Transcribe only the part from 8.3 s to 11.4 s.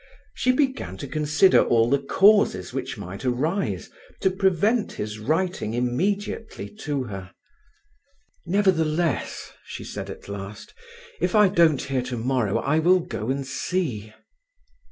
"Nevertheless," she said at last, "if